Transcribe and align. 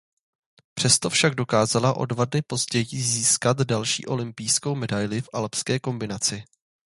Přesto 0.73 1.09
však 1.09 1.35
dokázala 1.35 1.97
o 1.97 2.05
dva 2.05 2.25
dny 2.25 2.41
později 2.41 2.85
získat 2.85 3.57
další 3.57 4.05
olympijskou 4.05 4.75
medaili 4.75 5.21
v 5.21 5.29
alpské 5.33 5.79
kombinaci. 5.79 6.43